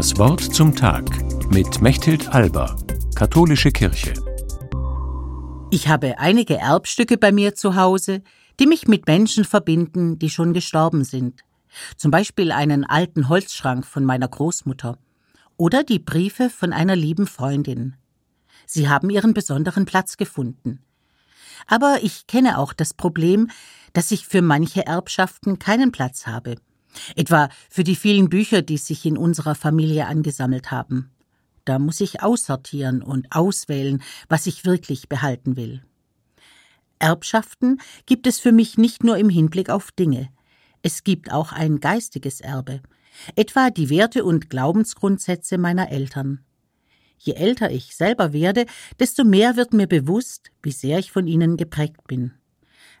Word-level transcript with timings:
Das 0.00 0.16
Wort 0.16 0.40
zum 0.40 0.74
Tag 0.74 1.04
mit 1.52 1.82
Mechthild 1.82 2.30
Alba, 2.30 2.74
Katholische 3.14 3.70
Kirche. 3.70 4.14
Ich 5.70 5.88
habe 5.88 6.18
einige 6.18 6.56
Erbstücke 6.56 7.18
bei 7.18 7.32
mir 7.32 7.54
zu 7.54 7.76
Hause, 7.76 8.22
die 8.58 8.66
mich 8.66 8.88
mit 8.88 9.06
Menschen 9.06 9.44
verbinden, 9.44 10.18
die 10.18 10.30
schon 10.30 10.54
gestorben 10.54 11.04
sind. 11.04 11.42
Zum 11.98 12.10
Beispiel 12.10 12.50
einen 12.50 12.86
alten 12.86 13.28
Holzschrank 13.28 13.84
von 13.84 14.06
meiner 14.06 14.26
Großmutter 14.26 14.96
oder 15.58 15.84
die 15.84 15.98
Briefe 15.98 16.48
von 16.48 16.72
einer 16.72 16.96
lieben 16.96 17.26
Freundin. 17.26 17.94
Sie 18.64 18.88
haben 18.88 19.10
ihren 19.10 19.34
besonderen 19.34 19.84
Platz 19.84 20.16
gefunden. 20.16 20.80
Aber 21.66 21.98
ich 22.02 22.26
kenne 22.26 22.56
auch 22.56 22.72
das 22.72 22.94
Problem, 22.94 23.50
dass 23.92 24.12
ich 24.12 24.26
für 24.26 24.40
manche 24.40 24.86
Erbschaften 24.86 25.58
keinen 25.58 25.92
Platz 25.92 26.26
habe. 26.26 26.56
Etwa 27.16 27.48
für 27.68 27.84
die 27.84 27.96
vielen 27.96 28.28
Bücher, 28.28 28.62
die 28.62 28.78
sich 28.78 29.04
in 29.06 29.16
unserer 29.16 29.54
Familie 29.54 30.06
angesammelt 30.06 30.70
haben. 30.70 31.10
Da 31.64 31.78
muss 31.78 32.00
ich 32.00 32.22
aussortieren 32.22 33.02
und 33.02 33.26
auswählen, 33.30 34.02
was 34.28 34.46
ich 34.46 34.64
wirklich 34.64 35.08
behalten 35.08 35.56
will. 35.56 35.82
Erbschaften 36.98 37.80
gibt 38.06 38.26
es 38.26 38.38
für 38.38 38.52
mich 38.52 38.76
nicht 38.76 39.04
nur 39.04 39.16
im 39.16 39.28
Hinblick 39.28 39.70
auf 39.70 39.90
Dinge. 39.92 40.28
Es 40.82 41.04
gibt 41.04 41.32
auch 41.32 41.52
ein 41.52 41.80
geistiges 41.80 42.40
Erbe, 42.40 42.80
etwa 43.36 43.70
die 43.70 43.90
Werte 43.90 44.24
und 44.24 44.50
Glaubensgrundsätze 44.50 45.58
meiner 45.58 45.90
Eltern. 45.90 46.40
Je 47.18 47.34
älter 47.34 47.70
ich 47.70 47.94
selber 47.94 48.32
werde, 48.32 48.64
desto 48.98 49.24
mehr 49.24 49.56
wird 49.56 49.74
mir 49.74 49.86
bewusst, 49.86 50.50
wie 50.62 50.72
sehr 50.72 50.98
ich 50.98 51.12
von 51.12 51.26
ihnen 51.26 51.56
geprägt 51.56 52.06
bin. 52.06 52.32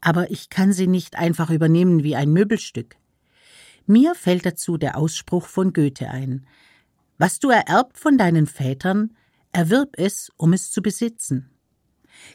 Aber 0.00 0.30
ich 0.30 0.50
kann 0.50 0.72
sie 0.72 0.86
nicht 0.86 1.16
einfach 1.16 1.50
übernehmen 1.50 2.04
wie 2.04 2.14
ein 2.14 2.32
Möbelstück. 2.32 2.96
Mir 3.86 4.14
fällt 4.14 4.46
dazu 4.46 4.76
der 4.78 4.96
Ausspruch 4.96 5.46
von 5.46 5.72
Goethe 5.72 6.08
ein 6.08 6.46
Was 7.18 7.38
du 7.38 7.50
ererbt 7.50 7.98
von 7.98 8.18
deinen 8.18 8.46
Vätern, 8.46 9.14
erwirb 9.52 9.94
es, 9.98 10.32
um 10.36 10.52
es 10.52 10.70
zu 10.70 10.82
besitzen. 10.82 11.50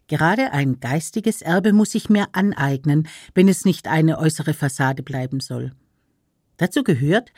Gerade 0.07 0.51
ein 0.51 0.79
geistiges 0.79 1.41
Erbe 1.41 1.73
muss 1.73 1.95
ich 1.95 2.09
mir 2.09 2.27
aneignen, 2.33 3.07
wenn 3.33 3.47
es 3.47 3.65
nicht 3.65 3.87
eine 3.87 4.19
äußere 4.19 4.53
Fassade 4.53 5.03
bleiben 5.03 5.39
soll. 5.39 5.73
Dazu 6.57 6.83
gehört, 6.83 7.31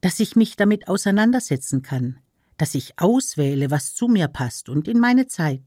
dass 0.00 0.20
ich 0.20 0.36
mich 0.36 0.56
damit 0.56 0.88
auseinandersetzen 0.88 1.82
kann, 1.82 2.18
dass 2.58 2.74
ich 2.74 2.98
auswähle, 2.98 3.70
was 3.70 3.94
zu 3.94 4.08
mir 4.08 4.28
passt 4.28 4.68
und 4.68 4.88
in 4.88 5.00
meine 5.00 5.26
Zeit. 5.26 5.62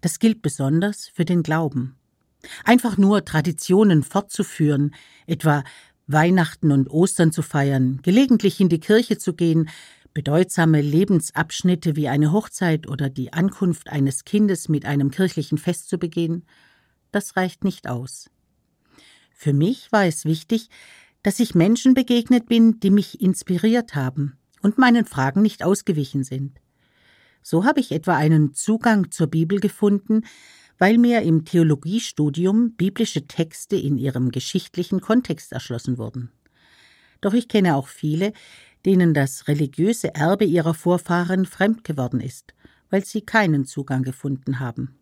Das 0.00 0.18
gilt 0.18 0.42
besonders 0.42 1.08
für 1.08 1.24
den 1.24 1.42
Glauben. 1.42 1.96
Einfach 2.64 2.96
nur 2.96 3.24
Traditionen 3.24 4.02
fortzuführen, 4.02 4.94
etwa 5.26 5.64
Weihnachten 6.06 6.72
und 6.72 6.88
Ostern 6.88 7.32
zu 7.32 7.42
feiern, 7.42 8.00
gelegentlich 8.02 8.60
in 8.60 8.68
die 8.68 8.80
Kirche 8.80 9.18
zu 9.18 9.34
gehen, 9.34 9.68
bedeutsame 10.14 10.80
Lebensabschnitte 10.80 11.96
wie 11.96 12.08
eine 12.08 12.32
Hochzeit 12.32 12.88
oder 12.88 13.10
die 13.10 13.32
Ankunft 13.32 13.90
eines 13.90 14.24
Kindes 14.24 14.68
mit 14.68 14.86
einem 14.86 15.10
kirchlichen 15.10 15.58
Fest 15.58 15.88
zu 15.88 15.98
begehen, 15.98 16.44
das 17.12 17.36
reicht 17.36 17.64
nicht 17.64 17.88
aus. 17.88 18.30
Für 19.30 19.52
mich 19.52 19.92
war 19.92 20.06
es 20.06 20.24
wichtig, 20.24 20.70
dass 21.22 21.40
ich 21.40 21.54
Menschen 21.54 21.94
begegnet 21.94 22.46
bin, 22.46 22.80
die 22.80 22.90
mich 22.90 23.20
inspiriert 23.20 23.94
haben 23.94 24.38
und 24.62 24.78
meinen 24.78 25.04
Fragen 25.04 25.42
nicht 25.42 25.62
ausgewichen 25.62 26.24
sind. 26.24 26.60
So 27.42 27.64
habe 27.64 27.80
ich 27.80 27.92
etwa 27.92 28.16
einen 28.16 28.54
Zugang 28.54 29.10
zur 29.10 29.26
Bibel 29.26 29.60
gefunden, 29.60 30.22
weil 30.78 30.98
mir 30.98 31.22
im 31.22 31.44
Theologiestudium 31.44 32.72
biblische 32.72 33.26
Texte 33.26 33.76
in 33.76 33.96
ihrem 33.96 34.30
geschichtlichen 34.30 35.00
Kontext 35.00 35.52
erschlossen 35.52 35.98
wurden. 35.98 36.30
Doch 37.20 37.32
ich 37.32 37.48
kenne 37.48 37.76
auch 37.76 37.88
viele, 37.88 38.32
denen 38.84 39.14
das 39.14 39.48
religiöse 39.48 40.14
Erbe 40.14 40.44
ihrer 40.44 40.74
Vorfahren 40.74 41.46
fremd 41.46 41.82
geworden 41.84 42.20
ist, 42.20 42.54
weil 42.90 43.04
sie 43.04 43.22
keinen 43.22 43.64
Zugang 43.64 44.02
gefunden 44.02 44.60
haben. 44.60 44.98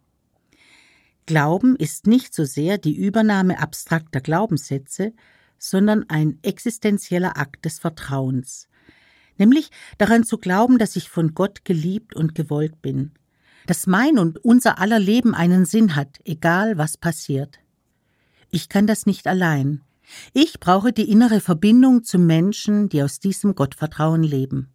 Glauben 1.27 1.74
ist 1.77 2.06
nicht 2.06 2.35
so 2.35 2.45
sehr 2.45 2.79
die 2.79 2.95
Übernahme 2.95 3.58
abstrakter 3.58 4.20
Glaubenssätze, 4.20 5.12
sondern 5.58 6.05
ein 6.08 6.39
existenzieller 6.42 7.39
Akt 7.39 7.64
des 7.64 7.79
Vertrauens, 7.79 8.68
nämlich 9.39 9.70
daran 9.98 10.24
zu 10.24 10.39
glauben, 10.39 10.79
dass 10.79 10.96
ich 10.96 11.08
von 11.08 11.35
Gott 11.35 11.64
geliebt 11.64 12.14
und 12.14 12.35
gewollt 12.35 12.83
bin, 12.83 13.12
dass 13.67 13.86
mein 13.86 14.19
und 14.19 14.39
unser 14.45 14.79
aller 14.79 14.98
Leben 14.98 15.35
einen 15.35 15.64
Sinn 15.64 15.97
hat, 15.97 16.20
egal 16.25 16.79
was 16.79 16.97
passiert. 16.97 17.58
Ich 18.51 18.69
kann 18.69 18.86
das 18.86 19.07
nicht 19.07 19.27
allein. 19.27 19.80
Ich 20.33 20.61
brauche 20.61 20.92
die 20.92 21.11
innere 21.11 21.41
Verbindung 21.41 22.05
zu 22.05 22.19
Menschen, 22.19 22.89
die 22.89 23.03
aus 23.03 23.20
diesem 23.20 23.55
Gottvertrauen 23.55 24.23
leben. 24.23 24.69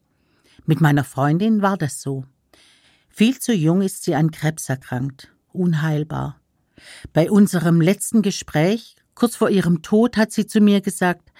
Mit 0.65 0.81
meiner 0.81 1.03
Freundin 1.03 1.61
war 1.61 1.77
das 1.77 2.01
so. 2.01 2.25
Viel 3.09 3.39
zu 3.39 3.53
jung 3.53 3.81
ist 3.81 4.03
sie 4.03 4.15
an 4.15 4.31
Krebs 4.31 4.69
erkrankt, 4.69 5.31
unheilbar. 5.51 6.39
Bei 7.13 7.29
unserem 7.29 7.81
letzten 7.81 8.21
Gespräch, 8.21 8.95
kurz 9.13 9.35
vor 9.35 9.49
ihrem 9.49 9.81
Tod, 9.81 10.17
hat 10.17 10.31
sie 10.31 10.47
zu 10.47 10.61
mir 10.61 10.81
gesagt, 10.81 11.31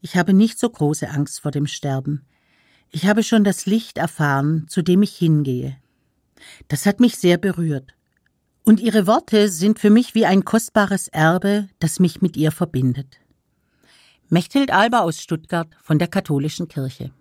ich 0.00 0.16
habe 0.16 0.32
nicht 0.32 0.58
so 0.58 0.68
große 0.68 1.08
Angst 1.08 1.40
vor 1.40 1.50
dem 1.50 1.66
Sterben. 1.66 2.24
Ich 2.90 3.06
habe 3.06 3.22
schon 3.22 3.44
das 3.44 3.66
Licht 3.66 3.98
erfahren, 3.98 4.66
zu 4.68 4.82
dem 4.82 5.02
ich 5.02 5.16
hingehe. 5.16 5.76
Das 6.68 6.86
hat 6.86 7.00
mich 7.00 7.16
sehr 7.16 7.38
berührt. 7.38 7.94
Und 8.62 8.80
ihre 8.80 9.06
Worte 9.06 9.48
sind 9.48 9.78
für 9.78 9.90
mich 9.90 10.14
wie 10.14 10.26
ein 10.26 10.44
kostbares 10.44 11.08
Erbe, 11.08 11.68
das 11.78 12.00
mich 12.00 12.20
mit 12.20 12.36
ihr 12.36 12.50
verbindet. 12.50 13.18
Mechthild 14.28 14.72
Alba 14.72 15.00
aus 15.00 15.20
Stuttgart 15.20 15.68
von 15.82 15.98
der 16.00 16.08
Katholischen 16.08 16.66
Kirche. 16.66 17.12